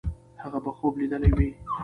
هغه 0.43 0.59
به 0.65 0.71
خوب 0.77 0.93
لیدلی 0.99 1.31
وي. 1.37 1.49